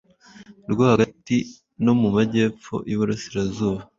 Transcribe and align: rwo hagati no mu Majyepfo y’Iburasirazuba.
rwo 0.71 0.83
hagati 0.91 1.37
no 1.83 1.93
mu 1.99 2.09
Majyepfo 2.15 2.75
y’Iburasirazuba. 2.89 3.79